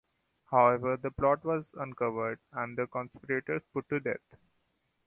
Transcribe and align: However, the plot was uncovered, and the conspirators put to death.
However, 0.49 0.97
the 0.97 1.11
plot 1.11 1.45
was 1.45 1.75
uncovered, 1.75 2.39
and 2.53 2.75
the 2.75 2.87
conspirators 2.87 3.63
put 3.65 3.87
to 3.89 3.99
death. 3.99 4.35